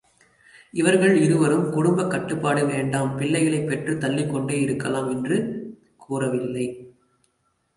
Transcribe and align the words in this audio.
இவர்கள் 0.71 1.17
இருவரும் 1.21 1.71
குடும்பக் 1.71 2.09
கட்டுப்பாடு 2.09 2.65
வேண் 2.67 2.89
டாம், 2.89 3.17
பிள்ளைகளைப் 3.17 3.67
பெற்றுத் 3.67 4.03
தள்ளிக்கொண்டே 4.03 4.61
இருக்கலாம் 4.61 5.09
என்று 5.09 5.37
கூறவில்லை. 5.97 6.95